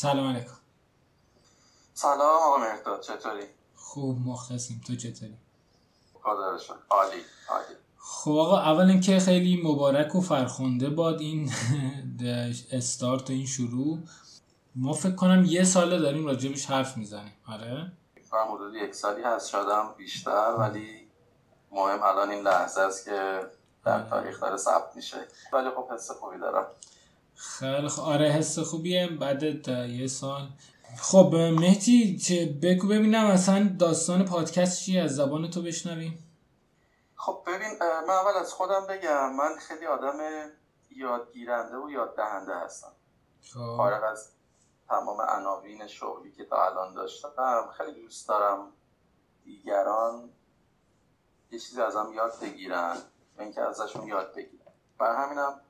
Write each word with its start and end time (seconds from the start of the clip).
سلام 0.00 0.26
علیکم. 0.26 0.56
سلام 1.94 2.20
آقا 2.20 2.56
مهداد 2.56 3.00
چطوری؟ 3.00 3.44
خوب 3.76 4.18
مخلصیم 4.26 4.80
تو 4.86 4.96
چطوری؟ 4.96 5.36
خدا 6.22 6.58
عالی 6.90 7.22
عالی. 7.48 7.74
خب 7.98 8.30
آقا 8.30 8.58
اول 8.58 8.90
اینکه 8.90 9.18
خیلی 9.18 9.62
مبارک 9.64 10.14
و 10.14 10.20
فرخنده 10.20 10.90
باد 10.90 11.20
این 11.20 11.52
استارت 12.72 13.30
و 13.30 13.32
این 13.32 13.46
شروع. 13.46 13.98
ما 14.74 14.92
فکر 14.92 15.14
کنم 15.14 15.44
یه 15.44 15.64
ساله 15.64 15.98
داریم 15.98 16.26
راجبش 16.26 16.66
حرف 16.66 16.96
می‌زنیم. 16.96 17.36
آره؟ 17.48 17.92
من 18.32 18.54
حدود 18.54 18.74
یک 18.74 18.94
سالی 18.94 19.22
هست 19.22 19.48
شدم 19.48 19.94
بیشتر 19.96 20.54
ولی 20.58 21.08
مهم 21.72 22.02
الان 22.02 22.30
این 22.30 22.42
لحظه 22.42 22.80
است 22.80 23.04
که 23.04 23.46
در 23.84 23.92
آره. 23.92 24.10
تاریخ 24.10 24.40
داره 24.40 24.56
ثبت 24.56 24.96
میشه. 24.96 25.28
ولی 25.52 25.70
خب 25.70 25.92
حس 25.92 26.10
خوبی 26.10 26.38
دارم. 26.38 26.66
خیلی 27.40 27.88
خب 27.88 28.02
آره 28.02 28.28
حس 28.28 28.58
خوبیه. 28.58 29.06
بعد 29.06 29.42
یه 29.68 30.06
سال 30.06 30.48
خب 30.98 31.34
مهدی 31.34 32.18
چه 32.18 32.58
بگو 32.62 32.88
ببینم 32.88 33.26
اصلا 33.26 33.76
داستان 33.78 34.24
پادکست 34.24 34.82
چیه 34.82 35.02
از 35.02 35.16
زبان 35.16 35.50
تو 35.50 35.62
بشنویم 35.62 36.30
خب 37.16 37.42
ببین 37.46 37.68
من 37.80 38.14
اول 38.14 38.40
از 38.40 38.52
خودم 38.52 38.86
بگم 38.86 39.36
من 39.36 39.56
خیلی 39.58 39.86
آدم 39.86 40.18
یادگیرنده 40.90 41.76
و 41.76 41.90
یاد 41.90 42.16
دهنده 42.16 42.54
هستم. 42.54 42.92
خب. 43.42 43.76
فارغ 43.76 44.04
از 44.12 44.32
تمام 44.88 45.20
عناوین 45.20 45.86
شغلی 45.86 46.32
که 46.32 46.44
تا 46.44 46.66
الان 46.66 46.94
داشتم 46.94 47.70
خیلی 47.78 48.02
دوست 48.02 48.28
دارم 48.28 48.72
دیگران 49.44 50.30
یه 51.50 51.58
چیزی 51.58 51.80
ازم 51.82 52.12
یاد 52.14 52.32
بگیرن 52.42 52.96
و 53.38 53.42
اینکه 53.42 53.60
ازشون 53.60 54.06
یاد 54.06 54.34
بگیرن. 54.34 54.72
برای 54.98 55.16
همینم 55.16 55.60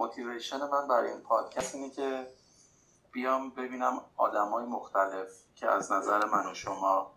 موتیویشن 0.00 0.68
من 0.68 0.88
برای 0.88 1.10
این 1.10 1.20
پادکست 1.20 1.74
اینه 1.74 1.90
که 1.90 2.26
بیام 3.12 3.50
ببینم 3.50 4.00
آدمای 4.16 4.64
مختلف 4.64 5.28
که 5.54 5.68
از 5.68 5.92
نظر 5.92 6.24
من 6.24 6.50
و 6.50 6.54
شما 6.54 7.14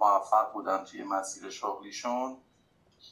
موفق 0.00 0.52
بودن 0.52 0.84
توی 0.84 1.04
مسیر 1.04 1.50
شغلیشون 1.50 2.36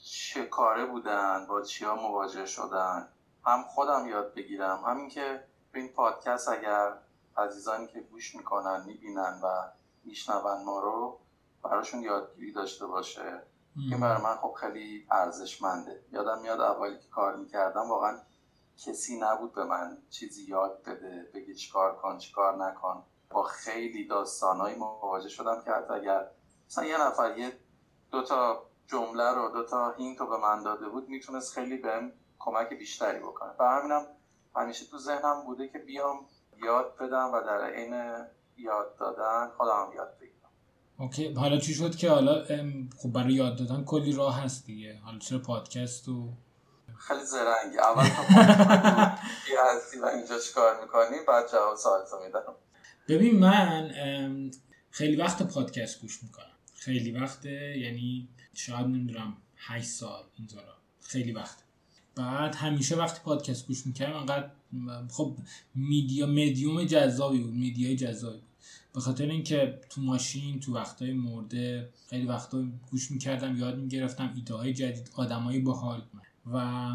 چه 0.05 0.47
کاره 0.47 0.87
بودن 0.87 1.47
با 1.47 1.63
چیا 1.63 1.95
مواجه 1.95 2.47
شدن. 2.47 3.09
هم 3.45 3.63
خودم 3.63 4.07
یاد 4.07 4.35
بگیرم. 4.35 4.85
همین 4.87 5.09
که 5.09 5.45
این 5.75 5.89
پادکست 5.89 6.49
اگر 6.49 6.93
عزیزانی 7.37 7.87
که 7.87 8.01
گوش 8.01 8.35
می‌کنن 8.35 8.85
می‌بینن 8.87 9.41
و 9.43 9.71
میشنون 10.05 10.65
ما 10.65 10.81
رو 10.81 11.21
براشون 11.63 12.03
یادگیری 12.03 12.53
داشته 12.53 12.87
باشه. 12.87 13.43
این 13.77 14.01
برای 14.01 14.23
من 14.23 14.37
خب 14.37 14.53
خیلی 14.61 15.07
ارزشمنده. 15.11 16.05
یادم 16.13 16.43
میاد 16.43 16.61
اولی 16.61 16.99
که 16.99 17.09
کار 17.09 17.37
می‌کردم 17.37 17.91
واقعا 17.91 18.19
کسی 18.79 19.21
نبود 19.21 19.55
به 19.55 19.65
من 19.65 19.99
چیزی 20.11 20.45
یاد 20.45 20.83
بده 20.83 21.31
بگی 21.35 21.55
چیکار 21.55 21.97
کن 21.97 22.19
چیکار 22.19 22.57
نکن. 22.57 23.03
با 23.31 23.43
خیلی 23.43 24.07
داستانهایی 24.07 24.77
مواجه 24.77 25.29
شدم 25.29 25.63
که 25.65 25.71
حتی 25.71 25.95
اگر 25.95 26.27
مثلا 26.67 26.85
یه 26.85 27.01
نفر 27.01 27.39
یه 27.39 27.53
دو 28.11 28.23
تا 28.23 28.63
جمله 28.87 29.35
رو 29.35 29.49
دو 29.49 29.65
تا 29.65 29.93
هینت 29.93 30.21
رو 30.21 30.27
به 30.27 30.37
من 30.37 30.63
داده 30.63 30.89
بود 30.89 31.09
می‌تونست 31.09 31.55
خیلی 31.55 31.77
بهم 31.77 32.13
کمک 32.39 32.69
بیشتری 32.69 33.19
بکنه. 33.19 33.51
و 33.59 33.65
همینم 33.65 34.07
همیشه 34.57 34.87
تو 34.87 34.99
ذهنم 34.99 35.43
بوده 35.47 35.69
که 35.69 35.79
بیام 35.79 36.27
یاد 36.65 36.97
بدم 36.97 37.31
و 37.33 37.41
در 37.41 37.65
عین 37.65 38.25
یاد 38.57 38.97
دادن 38.97 39.51
خودم 39.57 39.91
یاد 39.97 40.19
بگیرم. 40.21 40.51
اوکی. 40.99 41.33
حالا 41.33 41.59
چی 41.59 41.75
شد 41.75 41.97
که 41.97 42.11
حالا 42.11 42.45
خب 42.97 43.13
برای 43.13 43.33
یاد 43.33 43.59
دادن 43.59 43.85
کلی 43.85 44.13
راه 44.13 44.41
هست 44.41 44.67
دیگه. 44.67 45.01
حالا 45.05 45.19
چرا 45.19 45.39
پادکست 45.39 46.09
و 46.09 46.33
خیلی 46.99 47.25
زرنگی 47.25 47.79
اول 47.79 48.09
تو 48.09 48.23
هستی 49.77 49.99
و 49.99 50.05
اینجا 50.07 50.39
چیکار 50.39 50.81
می‌کنی 50.83 51.17
بعد 51.29 51.51
جواب 51.53 51.77
سوالتو 51.77 52.17
میدم. 52.25 52.55
ببین 53.09 53.39
من 53.39 53.91
خیلی 54.91 55.17
وقت 55.17 55.43
پادکست 55.43 56.01
گوش 56.01 56.23
می‌کنم. 56.23 56.47
خیلی 56.75 57.13
وقت 57.13 57.45
یعنی 57.45 58.29
شاید 58.55 58.87
نمی‌دونم 58.87 59.37
8 59.57 59.87
سال 59.87 60.25
اینطورا 60.39 60.77
خیلی 61.03 61.33
وقت. 61.33 61.57
بعد 62.15 62.55
همیشه 62.55 62.97
وقتی 62.97 63.21
پادکست 63.25 63.67
گوش 63.67 63.87
می‌کردم 63.87 64.17
انقدر 64.17 64.51
خب 65.11 65.37
media 65.75 66.27
medium 66.27 66.85
جذابی 66.85 67.39
بود 67.39 67.55
media 67.55 67.90
ی 67.90 67.97
جذابی 67.97 68.39
بود. 68.39 68.47
به 68.95 69.01
خاطر 69.01 69.27
اینکه 69.27 69.81
تو 69.91 70.01
ماشین 70.01 70.61
تو 70.61 70.75
وقتای 70.75 71.13
مرده 71.13 71.89
خیلی 72.11 72.27
وقتا 72.27 72.65
گوش 72.91 73.11
می‌کردم 73.11 73.57
یاد 73.57 73.79
می‌گرفتم 73.79 74.33
ایده 74.37 74.55
های 74.55 74.73
جدید 74.73 75.11
آدمایی 75.15 75.61
باحال. 75.61 76.03
و 76.53 76.89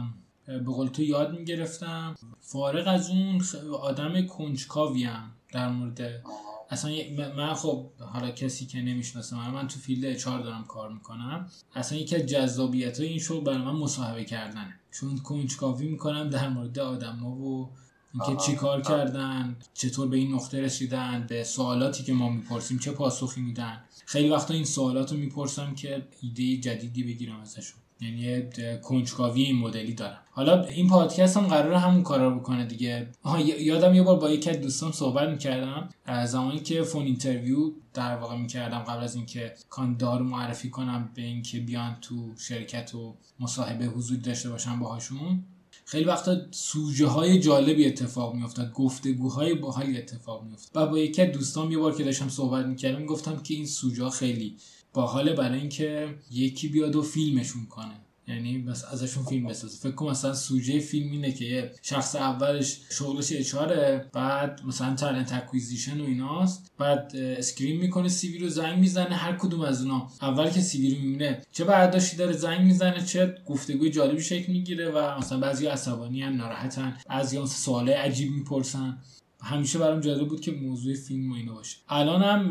به 0.45 0.59
قول 0.59 0.87
تو 0.87 1.03
یاد 1.03 1.39
می‌گرفتم. 1.39 2.15
فارغ 2.41 2.87
از 2.87 3.09
اون 3.09 3.41
آدم 3.81 4.27
کنجکاویم 4.27 5.33
در 5.53 5.69
مورد 5.69 6.23
اصلا 6.69 6.91
من 7.37 7.53
خب 7.53 7.85
حالا 7.99 8.31
کسی 8.31 8.65
که 8.65 8.81
نمی‌شناسه 8.81 9.35
من 9.35 9.49
من 9.49 9.67
تو 9.67 9.79
field 9.79 10.05
HR 10.05 10.41
دارم 10.41 10.63
کار 10.63 10.93
می‌کنم. 10.93 11.49
اصلا 11.75 11.97
یکی 11.97 12.15
از 12.15 12.21
جذابیت 12.21 12.99
های 12.99 13.09
این 13.09 13.19
شغل 13.19 13.43
برای 13.43 13.57
من 13.57 13.71
مصاحبه 13.71 14.25
کردنه. 14.25 14.75
چون 14.91 15.17
کنجکاوی 15.17 15.87
می‌کنم 15.87 16.29
در 16.29 16.49
مورد 16.49 16.79
آدم 16.79 17.15
ها 17.15 17.29
و 17.29 17.69
اینکه 18.13 18.43
چی 18.45 18.55
کار 18.55 18.81
کردن 18.81 19.55
چطور 19.73 20.07
به 20.07 20.17
این 20.17 20.33
نقطه 20.33 20.61
رسیدن 20.61 21.25
به 21.29 21.43
سوالاتی 21.43 22.03
که 22.03 22.13
ما 22.13 22.29
می‌پرسیم 22.29 22.79
چه 22.79 22.91
پاسخی 22.91 23.41
میدن. 23.41 23.83
خیلی 24.05 24.29
وقتا 24.29 24.53
این 24.53 24.65
سوالات 24.65 25.11
رو 25.11 25.17
می‌پرسم 25.17 25.75
که 25.75 26.07
ایده 26.21 26.57
جدیدی 26.57 27.03
بگیرم 27.03 27.39
ازشون. 27.39 27.81
یعنی 28.01 28.43
کنجکاوی 28.81 29.43
این 29.43 29.57
مدلی 29.57 29.93
دارم. 29.93 30.17
حالا 30.31 30.63
این 30.63 30.87
پادکست 30.87 31.37
هم 31.37 31.47
قراره 31.47 31.73
همون 31.73 32.03
کارا 32.03 32.29
بکنه 32.29 32.65
دیگه. 32.65 33.09
آها 33.23 33.39
یادم 33.39 33.93
یه 33.93 34.03
بار 34.03 34.19
با 34.19 34.29
یکی 34.29 34.49
از 34.49 34.61
دوستان 34.61 34.91
صحبت 34.91 35.29
می‌کردم 35.29 35.89
زمانی 36.25 36.59
که 36.59 36.83
phone 36.83 37.05
interview 37.05 37.71
در 37.93 38.15
واقع 38.15 38.37
می‌کردم 38.37 38.79
قبل 38.79 39.03
از 39.03 39.15
اینکه 39.15 39.53
کاندید 39.69 40.08
رو 40.08 40.21
معرفی 40.21 40.69
کنم 40.69 41.09
به 41.15 41.21
اینکه 41.21 41.59
بیان 41.59 41.97
تو 42.01 42.33
شرکت 42.37 42.95
و 42.95 43.15
مصاحبه 43.39 43.85
حضور 43.85 44.17
داشته 44.17 44.49
باشم 44.49 44.79
باهاشون. 44.79 45.43
خیلی 45.85 46.05
وقتا 46.05 46.37
سوژه 46.51 47.07
های 47.07 47.39
جالبی 47.39 47.85
اتفاق 47.85 48.35
میافتاد 48.35 48.73
گفتگوهای 48.73 49.53
باحالی 49.53 49.97
اتفاق 49.97 50.43
میافتاد. 50.43 50.83
و 50.83 50.91
با 50.91 50.99
یکی 50.99 51.21
از 51.21 51.31
دوستان 51.31 51.71
یه 51.71 51.77
بار 51.77 51.95
که 51.95 52.03
داشتم 52.03 52.29
صحبت 52.29 52.65
می‌کردم 52.65 53.05
گفتم 53.05 53.37
که 53.37 53.53
این 53.53 53.65
سوژه 53.65 54.09
خیلی 54.09 54.55
باحاله 54.93 55.33
برای 55.33 55.59
اینکه 55.59 56.15
یکی 56.31 56.67
بیاد 56.67 56.95
و 56.95 57.01
فیلمشون 57.01 57.65
کنه. 57.65 57.93
یعنی 58.27 58.57
بس 58.57 58.85
ازشون 58.85 59.23
فیلم 59.23 59.47
بسازه. 59.47 59.77
فکر 59.77 59.91
کنم 59.91 60.09
مثلا 60.09 60.33
سوژه 60.33 60.79
فیلم 60.79 61.11
اینه 61.11 61.31
که 61.31 61.45
یه 61.45 61.71
شخص 61.81 62.15
اولش 62.15 62.79
شغلش 62.91 63.31
HR 63.31 63.83
ه 63.83 64.09
بعد 64.13 64.61
مثلا 64.67 64.95
talent 64.95 65.33
acquisition 65.33 66.01
و 66.01 66.05
ایناست. 66.05 66.71
بعد 66.77 67.15
screen 67.15 67.77
می‌کنه 67.77 68.09
CV 68.09 68.37
رو 68.37 68.49
زنگ 68.49 68.79
می‌زنه 68.79 69.15
هر 69.15 69.35
کدوم 69.37 69.61
از 69.61 69.81
اونا. 69.81 70.07
اول 70.21 70.49
که 70.49 70.61
CV 70.61 70.95
رو 70.95 71.01
می‌بینه 71.01 71.41
چه 71.51 71.63
برداشتی 71.63 72.17
داره 72.17 72.33
زنگ 72.33 72.61
می‌زنه 72.61 73.05
چه 73.05 73.35
گفتگوی 73.45 73.89
جالبی 73.89 74.21
شکل 74.21 74.51
می‌گیره 74.51 74.89
و 74.89 75.17
مثلا 75.17 75.39
بعضی 75.39 75.65
عصبانی 75.65 76.21
هم 76.21 76.35
ناراحتن 76.35 76.97
بعضی 77.09 77.45
سوالای 77.47 77.93
عجیب 77.93 78.31
می‌پرسن. 78.31 78.97
همیشه 79.41 79.79
برام 79.79 79.99
جالب 79.99 80.27
بود 80.27 80.41
که 80.41 80.51
موضوع 80.51 80.93
فیلم 80.93 81.31
و 81.31 81.35
اینا 81.35 81.53
باشه. 81.53 81.77
الان 81.89 82.21
هم 82.21 82.49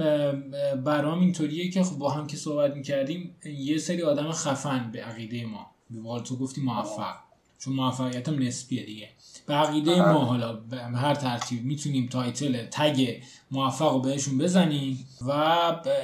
برام 0.84 1.21
اینطوریه 1.21 1.71
که 1.71 1.83
خب 1.83 1.99
با 1.99 2.11
هم 2.11 2.27
که 2.27 2.37
صحبت 2.37 2.77
می‌کردیم 2.77 3.37
یه 3.45 3.78
سری 3.78 4.03
آدم 4.03 4.33
خفن 4.33 4.91
به 4.93 5.03
عقیده 5.03 5.47
ما. 5.47 5.67
به 5.91 6.21
تو 6.21 6.37
گفتی 6.37 6.61
موفق. 6.61 7.14
چون 7.59 7.75
موفقیت 7.75 8.29
هم 8.29 8.38
نسبیه 8.38 8.85
دیگه. 8.85 9.09
به 9.50 9.56
عقیده 9.56 10.12
ما 10.12 10.25
حالا 10.25 10.52
به 10.52 10.76
هر 10.76 11.14
ترتیب 11.14 11.64
می‌تونیم 11.64 12.06
title 12.06 12.67
tag 12.70 13.23
موفق 13.50 13.93
رو 13.93 14.00
بهشون 14.00 14.38
بزنیم 14.38 15.06
و 15.20 15.31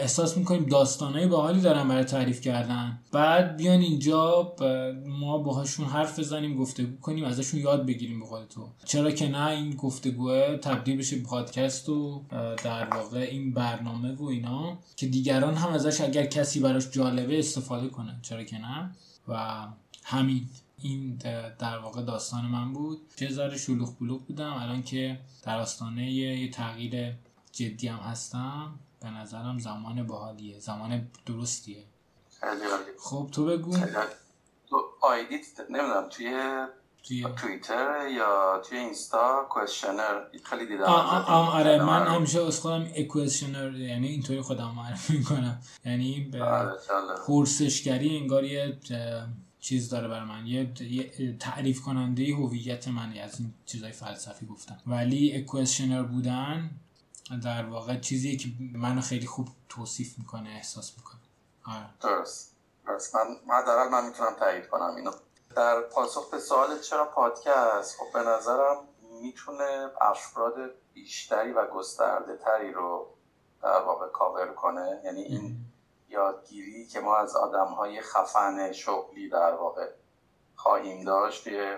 احساس 0.01 0.37
می‌کنیم 0.37 0.65
داستانهای 0.65 1.27
باحالی 1.27 1.61
دارن 1.61 1.89
برای 1.89 2.05
تعریف 2.05 2.41
کردن. 2.41 2.99
بعد 3.13 3.57
بیان 3.57 3.81
اینجا 3.81 4.55
ما 5.07 5.39
باهاشون 5.39 5.87
حرف 5.87 6.19
بزنیم 6.19 6.57
گفتگو 6.57 6.97
کنیم 7.01 7.25
ازشون 7.25 7.61
یاد 7.61 7.87
بگیریم 7.87 8.21
به 8.21 8.27
تو. 8.51 8.69
چرا 8.85 9.11
که 9.11 9.29
نه 9.29 9.47
این 9.47 9.71
گفتگوه 9.71 10.57
تبدیل 10.57 10.97
بشه 10.99 11.17
به 11.17 11.23
پادکست 11.23 11.89
و 11.89 12.23
در 12.65 12.95
واقع 12.95 13.19
این 13.19 13.53
برنامه 13.53 14.15
و 14.15 14.25
اینا 14.25 14.79
که 14.97 15.07
دیگران 15.07 15.55
هم 15.55 15.73
ازش 15.73 16.01
اگر 16.01 16.27
کسی 16.27 16.61
براش 16.61 16.91
جالبه 16.91 17.39
استفاده 17.39 17.89
کنه 17.89 18.19
چرا 18.23 18.45
که 18.45 18.59
نه؟ 18.59 18.91
و 19.29 19.67
همین. 20.05 20.49
این 20.79 21.17
در 21.59 21.79
واقع 21.79 22.03
داستان 22.03 22.45
من 22.45 22.73
بود. 22.73 22.99
چه 23.17 23.29
ذره 23.31 23.59
شلوغ 23.59 23.99
بلوغ 23.99 24.27
بودم. 24.27 24.53
الان 24.53 24.83
که 24.83 25.21
در 25.43 25.59
آستانه 25.59 26.13
یه 26.13 26.51
تغییر 26.51 27.15
جدی 27.53 27.89
هم 27.89 27.99
هستم. 27.99 28.79
به 29.01 29.11
نظرم 29.11 29.59
زمان 29.59 30.07
باحالیه. 30.07 30.59
زمان 30.59 31.09
درستیه. 31.27 31.85
خب 33.01 33.29
تو 33.33 33.45
بگو. 33.47 33.77
تو 34.69 34.83
آیدیت 35.03 35.61
نمی‌دونم 35.71 36.09
توی 36.11 36.67
توییتر 37.37 38.09
یا 38.09 38.63
توی 38.69 38.79
اینستا 38.79 39.47
کوشنر 39.51 40.23
خیلی 40.45 40.67
دیدم. 40.67 40.85
آره 40.85 41.85
من 41.85 42.07
همیشه 42.07 42.47
از 42.47 42.61
خودم 42.61 42.87
اکوشنر 42.97 43.77
یعنی 43.77 44.09
اینطوری 44.09 44.41
خودم 44.41 44.75
معرفی 44.77 45.17
می‌کنم. 45.19 45.61
یعنی 45.85 46.21
به 46.33 46.43
آره، 46.43 46.73
پرسشگری 47.27 48.17
انگار 48.17 48.45
یه 48.45 48.79
چیز 49.67 49.91
داره 49.91 50.09
برای 50.09 50.25
من. 50.25 50.47
یه, 50.47 51.37
تعریف 51.41 51.81
کننده 51.81 52.35
هویت 52.35 52.89
من 52.89 53.19
از 53.19 53.41
این 53.41 53.55
چیزای 53.65 53.93
فلسفی 53.93 54.47
گفتم. 54.47 54.79
ولی 54.87 55.37
اکوشنر 55.37 56.03
بودن 56.03 56.71
در 57.45 57.67
واقع 57.67 58.01
چیزیه 58.01 58.37
که 58.37 58.49
منو 58.73 59.01
خیلی 59.01 59.27
خوب 59.27 59.49
توصیف 59.69 60.19
می‌کنه 60.19 60.49
احساس 60.49 60.95
می‌کنه. 60.99 61.21
آره. 61.65 61.89
درست. 62.01 62.57
درست. 62.87 63.15
من 63.15 63.55
حداقل 63.55 63.89
من 63.89 64.07
می‌تونم 64.07 64.35
تایید 64.39 64.67
کنم 64.67 64.95
اینو. 64.97 65.11
در 65.57 65.81
پاسخ 65.81 66.31
به 66.31 66.39
سوال 66.39 66.81
چرا 66.81 67.05
پادکست 67.05 67.97
خب 67.99 68.13
به 68.13 68.29
نظرم 68.29 68.77
می‌تونه 69.23 69.89
افراد 70.01 70.55
بیشتری 70.95 71.53
و 71.53 71.67
گسترده 71.67 72.37
تری 72.37 72.73
رو 72.73 73.07
در 73.63 73.83
واقع 73.87 74.09
کاور 74.09 74.47
کنه. 74.47 75.01
یعنی 75.05 75.21
این 75.23 75.66
یادگیری 76.17 76.87
که 76.87 77.01
ما 77.01 77.17
از 77.17 77.37
آدم 77.37 77.67
های 77.67 78.01
خفن 78.01 78.73
شغلی 78.73 79.29
در 79.29 79.55
واقع 79.55 79.89
خواهیم 80.57 81.05
داشت 81.05 81.45
توی 81.45 81.77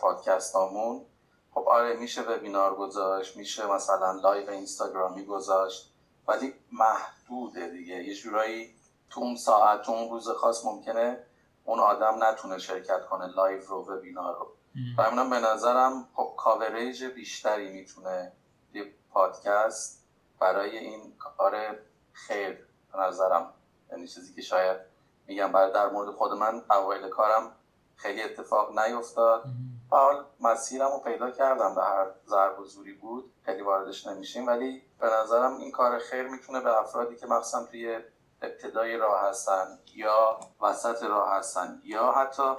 پادکست 0.00 0.56
همون 0.56 1.06
خب 1.54 1.68
آره 1.68 1.96
میشه 1.96 2.22
وبینار 2.22 2.74
گذاشت 2.74 3.36
میشه 3.36 3.66
مثلا 3.66 4.12
لایو 4.12 4.50
اینستاگرامی 4.50 5.24
گذاشت 5.24 5.92
ولی 6.28 6.54
محدوده 6.72 7.68
دیگه. 7.68 7.94
یه 7.94 8.14
جورایی 8.14 8.74
تو 9.10 9.20
اون 9.20 9.36
ساعت 9.36 9.82
تو 9.82 9.92
اون 9.92 10.10
روز 10.10 10.28
خاص 10.28 10.64
ممکنه 10.64 11.18
اون 11.64 11.80
آدم 11.80 12.24
نتونه 12.24 12.58
شرکت 12.58 13.06
کنه 13.06 13.26
لایو 13.26 13.60
رو 13.66 13.76
وبینار 13.76 14.38
رو. 14.38 14.52
و 14.98 15.30
به 15.30 15.40
نظرم 15.40 16.08
خب 16.14 16.34
کاوریج 16.36 17.04
بیشتری 17.04 17.72
می‌تونه 17.72 18.32
یه 18.74 18.94
پادکست 19.10 20.04
برای 20.40 20.78
این 20.78 21.16
کار 21.18 21.78
خیر 22.12 22.66
به 22.92 22.98
نظرم 22.98 23.52
یعنی 23.90 24.08
چیزی 24.08 24.34
که 24.34 24.42
شاید 24.42 24.80
میگم 25.26 25.52
برای 25.52 25.72
در 25.72 25.88
مورد 25.88 26.10
خود 26.10 26.32
من 26.32 26.62
اوایل 26.70 27.08
کارم 27.08 27.52
خیلی 27.96 28.22
اتفاق 28.22 28.78
نیفتاد. 28.78 29.44
و 29.92 29.96
حال 29.96 30.24
مسیرم 30.40 30.90
رو 30.90 30.98
پیدا 30.98 31.30
کردم 31.30 31.74
به 31.74 31.82
هر 31.82 32.06
ضرب 32.26 32.60
و 32.60 32.64
زوری 32.64 32.92
بود. 32.92 33.32
خیلی 33.44 33.62
واردش 33.62 34.06
نمیشیم. 34.06 34.46
ولی 34.46 34.82
به 35.00 35.06
نظرم 35.06 35.56
این 35.56 35.72
کار 35.72 35.98
خیر 35.98 36.28
می‌تونه 36.28 36.60
به 36.60 36.80
افرادی 36.80 37.16
که 37.16 37.26
مخصوصا 37.26 37.64
توی 37.64 37.98
ابتدای 38.42 38.96
راه 38.96 39.28
هستن 39.28 39.78
یا 39.94 40.40
وسط 40.60 41.02
راه 41.02 41.32
هستن 41.32 41.80
یا 41.84 42.12
حتی 42.12 42.54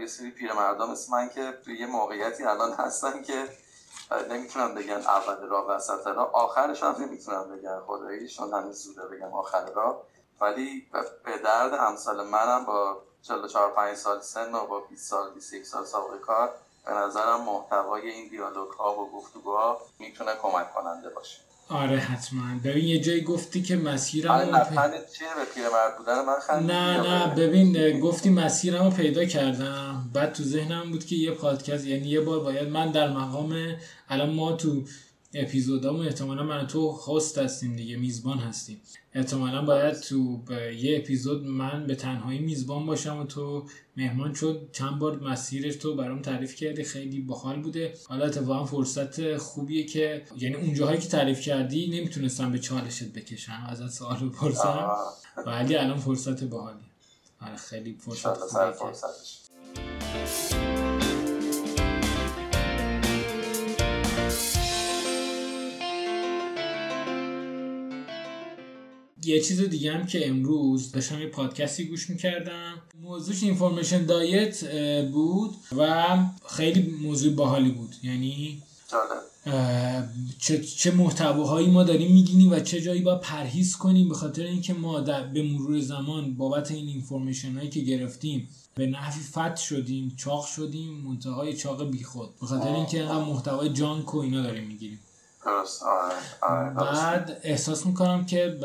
یه 0.00 0.06
سری 0.06 0.30
پیرمردم 0.30 0.90
مثل 0.90 1.12
من 1.12 1.28
که 1.28 1.52
توی 1.64 1.78
یه 1.78 1.86
موقعیتی 1.86 2.44
الان 2.44 2.72
هستن 2.72 3.22
که 3.22 3.48
نمی‌تونم 4.30 4.74
بگن 4.74 4.92
اول 4.92 5.48
راه 5.48 5.66
وسط 5.66 6.06
راه. 6.06 6.30
آخرش 6.32 6.82
هم 6.82 6.96
نمی‌تونم 6.98 7.56
بگن. 7.56 7.80
خداییشون 7.80 8.54
هنوز 8.54 8.82
زوده 8.82 9.08
بگم 9.08 9.32
آخر 9.32 9.64
راه. 9.70 10.02
ولی 10.40 10.86
به 11.24 11.38
درد 11.44 11.72
همسال 11.72 12.26
منم 12.26 12.64
با 12.64 13.02
44 13.22 13.72
5 13.72 13.96
سال 13.96 14.20
سن 14.20 14.54
و 14.54 14.66
با 14.66 14.80
20 14.80 15.10
سال 15.10 15.34
21 15.34 15.66
سال 15.66 15.84
سابقه 15.84 16.18
کار 16.18 16.50
به 16.86 16.92
نظرم 16.92 17.40
محتوای 17.44 18.10
این 18.10 18.28
دیالوگ 18.28 18.70
ها 18.70 19.02
و 19.02 19.10
گفتگوها 19.12 19.78
می‌تونه 19.98 20.30
کمک 20.42 20.74
کننده 20.74 21.08
باشه. 21.08 21.36
آره 21.70 21.96
حتما. 21.96 22.42
ببین 22.64 22.84
یه 22.84 23.00
جایی 23.00 23.20
گفتی 23.20 23.62
که 23.62 23.76
مسیرم 23.76 24.30
آره 24.30 24.46
به 24.46 25.44
پیرمرد 25.54 25.98
بودن 25.98 26.24
من 26.24 26.66
نه 26.66 27.00
نه 27.00 27.34
ببین 27.34 28.00
گفتی 28.00 28.30
مسیرم 28.30 28.84
رو 28.84 28.90
پیدا 28.90 29.24
کردم. 29.24 30.10
بعد 30.14 30.32
تو 30.32 30.42
ذهنم 30.42 30.90
بود 30.90 31.04
که 31.04 31.16
یه 31.16 31.30
پادکست 31.30 31.86
یعنی 31.86 32.08
یه 32.08 32.20
بار 32.20 32.40
باید 32.40 32.68
من 32.68 32.90
در 32.90 33.08
مقام 33.08 33.76
الان 34.08 34.30
ما 34.30 34.52
تو 34.52 34.82
اپیزودامون 35.34 36.06
احتمالا 36.06 36.42
من 36.42 36.66
تو 36.66 37.00
هست 37.08 37.38
هستیم 37.38 37.76
دیگه 37.76 37.96
میزبان 37.96 38.38
هستیم. 38.38 38.80
احتمالا 39.14 39.64
باید 39.64 40.00
تو 40.00 40.42
یه 40.76 40.98
اپیزود 40.98 41.46
من 41.46 41.86
به 41.86 41.94
تنهایی 41.94 42.38
میزبان 42.38 42.86
باشم 42.86 43.18
و 43.18 43.24
تو 43.24 43.64
مهمان 43.96 44.34
شد 44.34 44.68
چند 44.72 44.98
بار 44.98 45.20
مسیرش 45.20 45.76
تو 45.76 45.96
برام 45.96 46.22
تعریف 46.22 46.54
کردی 46.54 46.84
خیلی 46.84 47.20
باحال 47.20 47.62
بوده. 47.62 47.94
حالا 48.08 48.24
اتفاقا 48.24 48.64
فرصت 48.64 49.36
خوبیه 49.36 49.86
که 49.86 50.22
یعنی 50.36 50.54
اونجاهایی 50.54 50.98
که 50.98 51.08
تعریف 51.08 51.40
کردی 51.40 51.86
نمی‌تونستم 51.86 52.52
به 52.52 52.58
چالشت 52.58 53.12
بکشم. 53.12 53.66
ازت 53.68 53.88
سوال 53.88 54.28
بپرسم. 54.28 54.90
ولی 55.46 55.76
الان 55.76 55.98
فرصت 55.98 56.44
باحالی. 56.44 56.84
آره 57.40 57.56
خیلی 57.56 57.96
فرصت 58.00 58.38
خوبیه 58.38 58.72
یه 69.24 69.40
چیز 69.40 69.60
دیگه 69.60 69.92
هم 69.92 70.06
که 70.06 70.28
امروز 70.28 70.92
داشتم 70.92 71.20
یه 71.20 71.26
پادکستی 71.26 71.84
گوش 71.84 72.10
می‌کردم. 72.10 72.74
موضوعش 73.02 73.42
اینفورمیشن 73.42 74.06
دایت 74.06 74.64
بود 75.12 75.54
و 75.78 76.18
خیلی 76.48 76.94
موضوع 77.02 77.34
باحالی 77.34 77.70
بود. 77.70 77.94
یعنی 78.02 78.62
چه, 80.38 80.64
چه 80.64 80.90
محتواهایی 80.90 81.70
ما 81.70 81.84
داریم 81.84 82.12
میگینیم 82.12 82.52
و 82.52 82.60
چه 82.60 82.80
جایی 82.80 83.00
با 83.00 83.16
پرهیز 83.18 83.76
کنیم 83.76 84.08
به 84.08 84.14
خاطر 84.14 84.42
اینکه 84.42 84.74
ما 84.74 85.00
به 85.00 85.42
مرور 85.42 85.80
زمان 85.80 86.34
بابت 86.34 86.70
این 86.70 86.88
اینفورمیشن 86.88 87.56
هایی 87.56 87.70
که 87.70 87.80
گرفتیم 87.80 88.48
به 88.74 88.86
نحوی 88.86 89.22
فت 89.22 89.56
شدیم 89.56 90.12
چاق 90.16 90.46
شدیم 90.46 90.92
منتهای 90.92 91.56
چاق 91.56 91.90
بیخود. 91.90 92.28
به 92.40 92.46
خاطر 92.46 92.74
اینکه 92.74 92.98
اینقدر 92.98 93.24
محتوای 93.24 93.68
جانک 93.68 94.14
و 94.14 94.18
اینا 94.18 94.42
داریم 94.42 94.64
می‌گیریم. 94.64 94.98
درست. 95.44 95.82
آره. 95.82 96.14
آره، 96.42 96.74
بعد 96.74 97.40
احساس 97.42 97.86
می‌کنم 97.86 98.26
که 98.26 98.58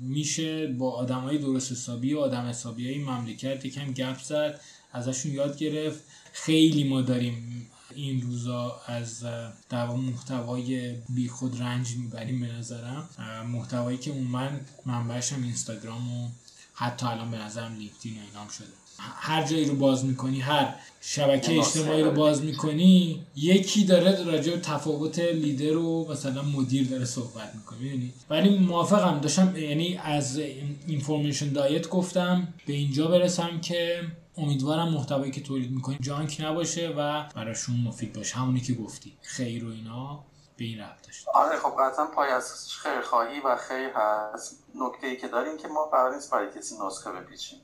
میشه 0.00 0.66
با 0.66 0.90
آدم 0.90 1.20
های 1.20 1.38
درست 1.38 1.72
حسابی 1.72 2.14
و 2.14 2.18
آدم 2.18 2.48
حسابی 2.48 2.88
های 2.88 3.04
مملکت 3.04 3.64
یکم 3.64 3.92
گپ 3.92 4.18
زد 4.22 4.60
ازشون 4.92 5.32
یاد 5.32 5.58
گرفت. 5.58 6.00
خیلی 6.32 6.84
ما 6.84 7.02
داریم 7.02 7.70
این 7.94 8.22
روزا 8.22 8.80
از 8.86 9.24
در 9.68 9.86
محتوای 9.86 10.94
بی 11.08 11.28
خود 11.28 11.60
رنج 11.60 11.96
می‌بریم 11.96 12.40
به 12.40 12.46
نظرم. 12.46 13.08
محتوایی 13.46 13.98
که 13.98 14.10
اون 14.10 14.24
من 14.24 14.60
منبعش 14.86 15.32
هم 15.32 15.42
اینستاگرام 15.42 16.12
و 16.12 16.28
حتی 16.74 17.06
الان 17.06 17.30
به 17.30 17.38
نظرم 17.38 17.74
لینکدین 17.74 18.18
و 18.18 18.20
اینام 18.30 18.48
شده. 18.48 18.66
هر 18.98 19.42
جایی 19.42 19.64
رو 19.64 19.74
باز 19.74 20.04
می‌کنی 20.04 20.40
هر 20.40 20.74
شبکه 21.00 21.58
اجتماعی 21.58 22.02
رو 22.02 22.10
باز 22.10 22.44
می‌کنی 22.44 23.26
یکی 23.36 23.84
داره 23.84 24.24
راجع 24.24 24.52
به 24.52 24.60
تفاوت 24.60 25.18
لیدر 25.18 25.76
و 25.76 26.06
مثلا 26.10 26.42
مدیر 26.42 26.88
داره 26.88 27.04
صحبت 27.04 27.54
می‌کنه 27.54 27.78
می‌دونی؟ 27.78 28.12
ولی 28.30 28.58
موافقم 28.58 29.20
داشتم 29.20 29.56
یعنی 29.56 30.00
از 30.04 30.38
اینفورمیشن 30.86 31.52
دایت 31.52 31.88
گفتم 31.88 32.48
به 32.66 32.72
اینجا 32.72 33.08
برسم 33.08 33.60
که 33.60 34.00
امیدوارم 34.36 34.88
محتوایی 34.88 35.30
که 35.30 35.40
تولید 35.40 35.70
می‌کنی 35.70 35.98
جانک 36.00 36.36
نباشه 36.40 36.88
و 36.88 37.24
براشون 37.34 37.76
مفید 37.76 38.12
باشه. 38.12 38.36
همونی 38.36 38.60
که 38.60 38.74
گفتی 38.74 39.12
خیر 39.22 39.64
و 39.64 39.70
اینا 39.70 40.24
به 40.56 40.64
این 40.64 40.80
رفت 40.80 41.06
داشت. 41.06 41.28
آره 41.34 41.58
خب 41.58 41.72
قطعا 41.80 42.06
پای 42.06 42.30
اساسش 42.30 42.76
خیر 42.76 43.00
خواهی 43.00 43.40
و 43.40 43.56
خیر 43.56 43.90
هست. 43.94 44.64
نکته 44.74 45.06
ای 45.06 45.16
که 45.16 45.28
داریم 45.28 45.58
که 45.58 45.68
ما 45.68 45.86
قرار 45.92 46.14
نیست 46.14 46.30
برای 46.30 46.48
کسی 46.58 46.74
نسخه 46.86 47.10
بپیچیم. 47.10 47.58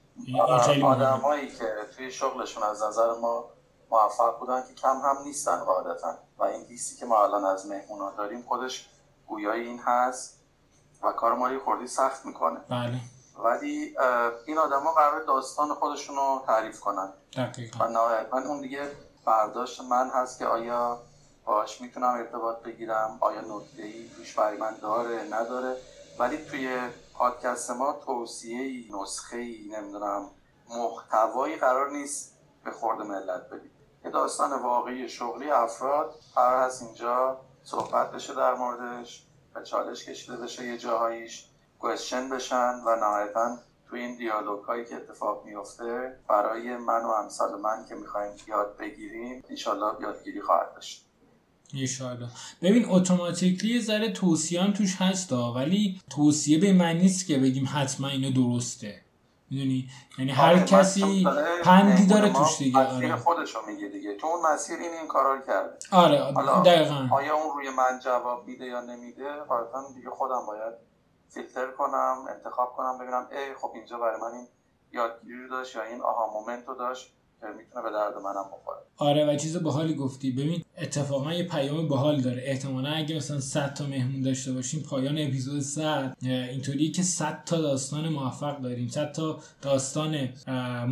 آدمایی 0.85 1.49
که 1.49 1.75
توی 1.97 2.11
شغلشون 2.11 2.63
از 2.63 2.83
نظر 2.83 3.13
ما 3.23 3.45
موفق 3.91 4.39
بودن 4.39 4.63
که 4.69 4.75
کم 4.75 4.97
هم 4.97 5.17
نیستن 5.25 5.57
قاعدتا. 5.57 6.15
و 6.39 6.45
این 6.45 6.65
دیستی 6.65 6.97
که 6.97 7.07
ما 7.07 7.25
الان 7.25 7.45
از 7.45 7.67
مهمونا 7.67 8.11
داریم 8.11 8.43
خودش 8.43 8.89
گویای 9.27 9.61
این 9.61 9.79
هست 9.79 10.41
و 11.03 11.13
کار 11.13 11.35
ما 11.35 11.59
خوردی 11.65 11.87
سخت 11.87 12.27
می‌کنه. 12.27 12.61
بله. 12.69 13.01
ولی 13.45 13.97
این 14.47 14.59
آدما 14.59 14.93
قرار 14.93 15.25
داستان 15.25 15.75
خودشون 15.75 16.17
رو 16.17 16.43
تعریف 16.47 16.81
کنن. 16.81 17.13
دقیقا. 17.37 17.89
و 18.33 18.37
اون 18.37 18.61
دیگه 18.61 18.91
برداشت 19.25 19.81
من 19.81 20.11
هست 20.11 20.39
که 20.39 20.47
آیا 20.47 20.99
باش 21.45 21.81
می‌تونم 21.81 22.09
ارتباط 22.09 22.63
بگیرم؟ 22.63 23.19
آیا 23.21 23.41
نکته 23.41 23.83
ای 23.83 24.09
توش 24.17 24.35
برای 24.35 24.59
من 24.59 24.77
داره 24.83 25.29
نداره؟ 25.31 25.77
ولی 26.19 26.45
توی 26.45 26.79
پادکست 27.15 27.71
ما 27.71 27.93
توصیه 27.93 28.63
ای 28.63 28.91
نسخه 28.93 29.37
ای 29.37 29.71
نمی‌دونم 29.73 30.31
محتوایی 30.69 31.57
قرار 31.57 31.91
نیست 31.91 32.39
به 32.65 32.71
خورد 32.71 33.03
ملت 33.03 33.51
بدیم. 33.51 33.71
یه 34.05 34.11
داستان 34.11 34.63
واقعی 34.63 35.09
شغلی 35.09 35.51
افراد 35.51 36.15
قرار 36.35 36.63
هست 36.63 36.83
اینجا 36.83 37.41
صحبت 37.63 38.13
بشه 38.13 38.35
در 38.35 38.55
موردش 38.55 39.27
و 39.55 39.63
چالش 39.63 40.09
کشیده 40.09 40.37
بشه 40.37 40.67
یه 40.67 40.79
جاهاییش 40.79 41.51
کوشن 41.79 42.29
بشن 42.29 42.75
و 42.87 42.97
نهایتا 42.97 43.59
توی 43.89 44.01
این 44.01 44.17
دیالوگ 44.17 44.65
هایی 44.65 44.85
که 44.85 44.97
اتفاق 44.97 45.45
میفته 45.45 46.19
برای 46.29 46.77
من 46.77 47.05
و 47.05 47.09
امثال 47.09 47.61
من 47.61 47.85
که 47.89 47.95
می‌خوایم 47.95 48.37
یاد 48.47 48.77
بگیریم 48.77 49.45
انشالله 49.51 50.01
یادگیری 50.01 50.41
خواهد 50.41 50.75
داشت. 50.75 51.11
ایشالا 51.73 52.29
ببین 52.63 52.87
اتوماتیکلی 52.89 53.75
یه 53.75 53.81
ذره 53.81 54.13
توصیه 54.13 54.63
هم 54.63 54.73
توش 54.73 54.97
هستا 54.97 55.53
ولی 55.53 56.01
توصیه 56.11 56.59
به 56.59 56.73
من 56.73 56.97
نیست 56.97 57.27
که 57.27 57.39
بگیم 57.39 57.69
حتما 57.73 58.09
اینو 58.09 58.31
درسته. 58.31 59.01
می‌دونی؟ 59.51 59.89
یعنی 60.19 60.31
هر 60.31 60.59
کسی 60.59 61.27
پندی 61.65 62.07
داره 62.07 62.33
توش 62.33 62.59
دیگه 62.59 62.79
آره. 62.79 63.17
خودشو 63.17 63.59
میگه 63.67 63.89
دیگه. 63.89 64.17
تو 64.17 64.27
اون 64.27 64.47
مسیر 64.47 64.79
این 64.79 64.91
این 64.93 65.09
کارا 65.09 65.41
کرده. 65.47 65.79
آره 65.91 66.33
دقیقا. 66.65 67.09
آیا 67.11 67.35
اون 67.35 67.57
روی 67.57 67.71
من 67.71 68.01
جواب 68.05 68.47
میده 68.47 68.65
یا 68.65 68.81
نمیده؟ 68.81 69.33
حتما 69.33 69.93
دیگه 69.95 70.11
خودم 70.11 70.47
باید 70.47 70.75
فیلتر 71.31 71.71
کنم 71.71 72.25
انتخاب 72.37 72.73
کنم 72.77 72.99
ببینم 72.99 73.29
ای 73.33 73.55
خب 73.55 73.73
اینجا 73.75 73.99
برای 73.99 74.21
من 74.21 74.33
این 74.37 74.47
یادگیری 74.93 75.49
داشت 75.51 75.77
یا 75.77 75.83
این 75.83 76.01
آها 76.03 76.33
مومنت 76.33 76.69
رو 76.69 76.75
داشت. 76.75 77.15
می‌تونه 77.53 77.85
به 77.85 77.91
درد 77.91 78.15
منم 78.15 78.45
بخوره. 78.53 78.79
آره 78.97 79.27
و 79.27 79.37
چیز 79.37 79.57
باحالی 79.57 79.95
گفتی. 79.95 80.31
ببین 80.31 80.63
اتفاقا 80.79 81.33
یه 81.33 81.45
پیام 81.45 81.89
باحال 81.89 82.21
داره. 82.21 82.43
احتمالا 82.45 82.89
اگه 82.89 83.17
مثلا 83.17 83.41
100 83.41 83.75
تا 83.75 83.87
مهمون 83.87 84.23
داشته 84.23 84.53
باشیم 84.53 84.83
پایان 84.83 85.19
اپیزود 85.19 85.61
100 85.61 86.17
اینطوری 86.23 86.91
که 86.91 87.03
100 87.03 87.45
تا 87.45 87.61
داستان 87.61 88.09
موفق 88.09 88.61
داریم. 88.61 88.89
100 88.89 89.13
تا 89.13 89.39
داستان 89.63 90.29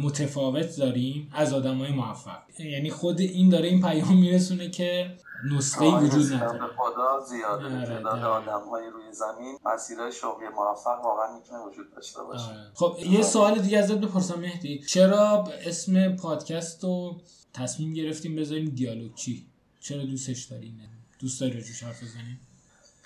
متفاوت 0.03 0.77
داریم 0.77 1.29
از 1.33 1.53
آدمای 1.53 1.91
موفق. 1.91 2.39
یعنی 2.59 2.91
خود 2.91 3.21
این 3.21 3.49
داره 3.49 3.69
این 3.69 3.83
پیام 3.83 4.17
میرسونه 4.17 4.71
که 4.71 5.11
نسخه 5.51 5.83
ای 5.85 5.95
وجود 5.95 6.33
نداره. 6.33 6.77
خدا 6.77 7.21
زیاده. 7.21 7.65
آره 7.65 7.87
تعداد 7.87 8.25
آدم 8.25 8.69
های 8.69 8.91
روی 8.91 9.13
زمین 9.13 9.59
مسیرهای 9.65 10.13
شغلی 10.13 10.49
موفق 10.49 11.05
واقعا 11.05 11.37
می‌تونه 11.39 11.65
وجود 11.65 11.95
داشته 11.95 12.23
باشه. 12.23 12.45
آره. 12.45 12.71
خب 12.75 12.97
یه 12.99 13.23
سوال 13.23 13.59
دیگه 13.59 13.79
ازت 13.79 13.95
بپرسم 13.95 14.41
مهدی. 14.41 14.85
چرا 14.89 15.45
اسم 15.67 16.17
پادکست 16.17 16.85
رو 16.85 17.21
تصمیم 17.55 17.93
گرفتیم 17.95 18.37
بذاریم 18.37 18.65
دیالوگ 18.65 19.15
چی؟ 19.15 19.47
چرا 19.81 20.05
دوستش 20.05 20.45
داری 20.45 20.75
دوست 21.19 21.41
داری 21.41 21.61
روش 21.61 21.83
حرف 21.83 22.03
بزنیم 22.03 22.41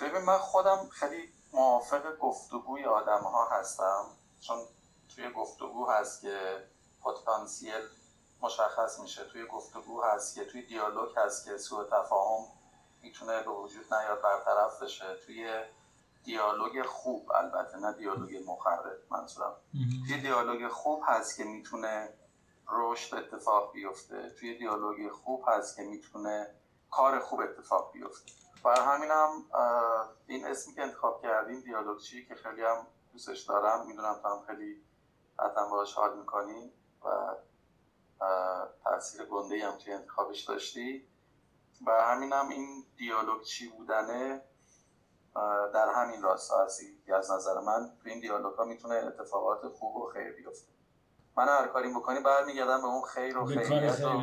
ببین 0.00 0.22
من 0.26 0.38
خودم 0.38 0.78
خیلی 0.90 1.22
موافق 1.52 2.02
گفتگوی 2.20 2.84
آدم 2.84 3.20
ها 3.22 3.48
هستم. 3.60 4.04
چون 4.40 4.56
توی 5.14 5.24
گفتگو 5.36 5.86
هست 5.90 6.22
که 6.22 6.36
پتانسیل 7.04 7.70
مشخص 8.40 9.00
میشه. 9.00 9.24
توی 9.24 9.46
گفتگو 9.46 10.02
هست 10.02 10.34
که 10.34 10.44
توی 10.44 10.62
دیالوگ 10.62 11.18
هست 11.18 11.44
که 11.44 11.58
سوء 11.58 11.84
تفاهم 11.84 12.44
می‌تونه 13.02 13.42
به 13.42 13.50
وجود 13.50 13.94
نیاد 13.94 14.22
برطرف 14.22 14.82
بشه. 14.82 15.16
توی 15.26 15.64
دیالوگ 16.24 16.86
خوب 16.86 17.32
البته 17.34 17.76
نه 17.78 17.92
دیالوگ 17.92 18.42
مخرب 18.46 18.98
منظورم. 19.10 19.56
توی 20.06 20.20
دیالوگ 20.20 20.68
خوب 20.68 21.02
هست 21.06 21.36
که 21.36 21.44
می‌تونه 21.44 22.14
رشد 22.68 23.16
اتفاق 23.16 23.72
بیفته. 23.72 24.30
توی 24.30 24.58
دیالوگ 24.58 25.10
خوب 25.10 25.44
هست 25.48 25.76
که 25.76 25.82
می‌تونه 25.82 26.54
کار 26.90 27.18
خوب 27.18 27.40
اتفاق 27.40 27.92
بیفته. 27.92 28.32
برای 28.64 28.86
همینم 28.86 29.44
این 30.26 30.46
اسمی 30.46 30.74
که 30.74 30.82
انتخاب 30.82 31.22
کردیم 31.22 31.60
دیالوگچی 31.60 32.26
که 32.26 32.34
خیلی 32.34 32.62
هم 32.62 32.86
دوستش 33.12 33.40
دارم. 33.40 33.86
می‌دونم 33.86 34.14
تو 34.22 34.28
هم 34.28 34.42
خیلی 34.46 34.82
حتما 35.38 35.70
باش 35.70 35.94
حال 35.94 36.18
می‌کنیم 36.18 36.72
و 37.04 37.34
تاثیر 38.84 39.24
گنده 39.24 39.66
هم 39.66 39.78
توی 39.78 39.92
انتخابش 39.92 40.40
داشتی. 40.40 41.02
و 41.86 41.90
همینم 41.90 42.48
این 42.48 42.84
دیالوگ 42.96 43.42
چی 43.42 43.68
بودنه 43.68 44.40
در 45.74 45.88
همین 45.94 46.22
راستا 46.22 46.64
هستی 46.64 47.12
از 47.12 47.30
نظر 47.30 47.60
من 47.60 47.90
تو 48.02 48.08
این 48.08 48.20
دیالوگ 48.20 48.54
ها 48.54 48.64
می‌تونه 48.64 48.94
اتفاقات 48.94 49.68
خوب 49.68 49.96
و 49.96 50.10
خیر 50.14 50.32
بیفته. 50.32 50.66
من 51.36 51.48
هر 51.48 51.66
کاری 51.66 51.88
بکنی 51.90 52.20
برمیگردم 52.20 52.80
به 52.80 52.86
اون 52.86 53.02
خیر 53.02 53.38
و 53.38 53.46
خیریت 53.46 54.00
و 54.00 54.22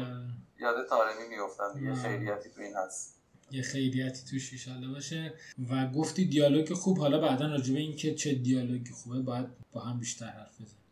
یاد 0.60 0.88
تارمی 0.90 1.28
میفتم 1.30 1.86
یه 1.86 1.96
خیریتی 1.96 2.50
تو 2.50 2.62
این 2.62 2.76
هست. 2.76 3.20
یه 3.52 3.62
خیریتی 3.62 4.26
توش 4.30 4.54
ایشالله 4.54 4.94
باشه. 4.94 5.34
و 5.72 5.88
گفتی 5.88 6.26
دیالوگ 6.26 6.74
خوب 6.74 6.98
حالا 6.98 7.20
بعدا 7.20 7.48
راجبه 7.48 7.80
این 7.80 7.96
که 7.96 8.16
چه 8.16 8.34
دیالوگی 8.34 8.92
خوبه 8.92 9.20
باید 9.20 9.48
با 9.72 9.82
هم 9.82 10.00
بیشتر 10.00 10.26
حرف 10.26 10.62
بزنیم. 10.62 10.84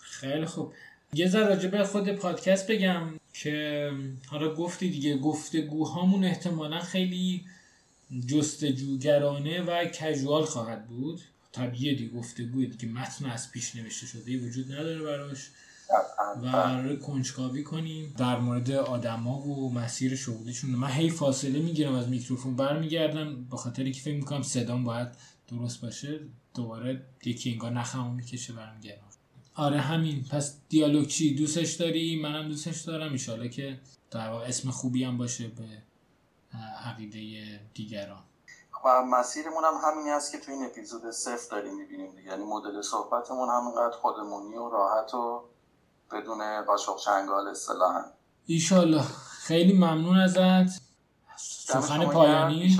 خیلی 0.00 0.46
خوب. 0.46 0.74
یه 1.14 1.28
ذره 1.28 1.48
راجبه 1.48 1.84
خود 1.84 2.08
پادکست 2.08 2.70
بگم 2.70 3.02
که 3.32 3.90
حالا 4.26 4.54
گفتی 4.54 4.90
دیگه 4.90 5.18
گفتگوهامون 5.18 6.24
احتمالا 6.24 6.80
خیلی 6.80 7.44
جستجوگرانه 8.26 9.62
و 9.62 9.84
کژوال 9.84 10.44
خواهد 10.44 10.86
بود. 10.86 11.20
طبیعه 11.52 11.94
دیگه 11.94 12.12
گفتگوی 12.12 12.66
دیگه 12.66 12.92
متن 12.92 13.26
از 13.26 13.50
پیش 13.50 13.76
نوشته 13.76 14.06
شده 14.06 14.38
وجود 14.38 14.72
نداره 14.72 15.02
براش. 15.02 15.50
و 16.42 16.46
قرار 16.46 16.96
کنجکاوی 16.96 17.62
کنیم. 17.62 18.14
در 18.18 18.38
مورد 18.38 18.70
آدما 18.70 19.38
و 19.38 19.74
مسیر 19.74 20.16
شغلیشون. 20.16 20.70
من 20.70 20.90
هی 20.90 21.10
فاصله 21.10 21.58
می‌گیرم 21.58 21.94
از 21.94 22.08
میکروفون 22.08 22.56
برمیگردم 22.56 23.44
به 23.44 23.56
خاطر 23.56 23.90
که 23.90 24.00
فکر 24.00 24.16
می‌کنم 24.16 24.42
صدام 24.42 24.84
باید 24.84 25.08
درست 25.48 25.80
باشه. 25.80 26.20
دوباره 26.54 27.02
یکی 27.24 27.52
انگار 27.52 27.72
نخمو 27.72 28.14
می‌کشه 28.14 28.52
برمیگردم. 28.52 29.05
آره 29.56 29.80
همین. 29.80 30.24
پس 30.32 30.56
دیالوگ 30.68 31.06
چی؟ 31.06 31.34
دوستش 31.34 31.74
داری؟ 31.74 32.20
منم 32.22 32.48
دوستش 32.48 32.80
دارم. 32.80 33.12
ایشالا 33.12 33.46
که 33.46 33.80
در 34.10 34.30
واقع 34.30 34.44
اسم 34.46 34.70
خوبی 34.70 35.04
هم 35.04 35.18
باشه 35.18 35.48
به 35.48 35.82
عقیده 36.84 37.60
دیگران. 37.74 38.22
و 38.84 39.02
مسیرمون 39.02 39.64
هم 39.64 39.74
همینی 39.90 40.10
هست 40.10 40.32
که 40.32 40.38
تو 40.38 40.52
این 40.52 40.64
اپیزود 40.64 41.10
صفر 41.10 41.50
داریم 41.50 41.74
می‌بینیم 41.74 42.10
دیگه. 42.16 42.28
یعنی 42.28 42.44
مدل 42.44 42.82
صحبتمون 42.82 43.48
همونقدر 43.48 43.96
خودمونی 43.96 44.56
و 44.56 44.70
راحت 44.70 45.14
و 45.14 45.44
بدون 46.12 46.62
قاشق 46.62 46.96
چنگال 46.96 47.48
اصطلاحا. 47.48 48.02
ایشالله 48.46 49.02
خیلی 49.40 49.72
ممنون 49.72 50.18
ازت. 50.18 50.82
سخن 51.38 52.06
پایانی. 52.06 52.78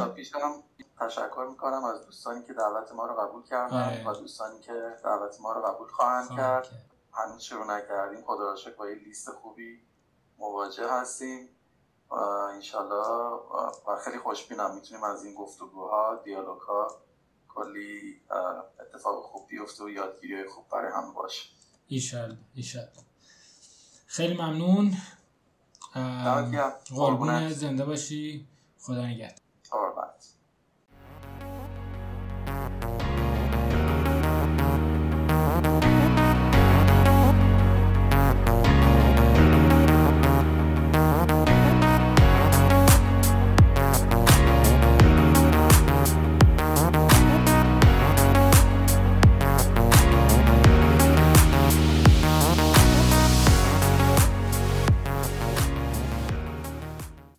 تشکر 1.01 1.47
می‌کنم 1.51 1.85
از 1.85 2.07
دوستانی 2.07 2.45
که 2.45 2.53
دعوت 2.53 2.93
ما 2.93 3.07
رو 3.07 3.15
قبول 3.15 3.43
کردن 3.43 4.07
و 4.07 4.15
دوستانی 4.15 4.61
که 4.61 4.97
دعوت 5.05 5.41
ما 5.41 5.53
رو 5.53 5.63
قبول 5.63 5.89
خواهند 5.89 6.37
کرد. 6.37 6.69
هنوز 7.13 7.43
شروع 7.43 7.67
نکردیم. 7.67 8.25
خدا 8.25 8.53
را 8.53 8.57
با 8.79 8.91
یه 8.91 8.95
لیست 8.95 9.31
خوبی 9.31 9.81
مواجه 10.39 10.93
هستیم. 10.93 11.49
انشالله 12.55 13.07
و 13.87 13.97
خیلی 14.05 14.19
خوشبینم 14.19 14.75
می‌تونیم 14.75 15.05
از 15.05 15.25
این 15.25 15.35
گفتگوها 15.35 16.21
دیالوگ 16.25 16.61
ها 16.61 16.89
کلی 17.49 18.21
اتفاق 18.81 19.23
خوب 19.23 19.49
بیفته 19.49 19.85
و 19.85 19.89
یادگیری 19.89 20.49
خوب 20.49 20.69
برای 20.69 20.93
هم 20.93 21.13
باشه. 21.13 21.49
ایشالله 21.89 22.37
ایشالله 22.55 22.91
خیلی 24.07 24.43
ممنون. 24.43 24.97
قربون 26.97 27.53
زنده 27.53 27.85
باشی. 27.85 28.49
خدا 28.81 29.07
نگهدار. 29.07 29.46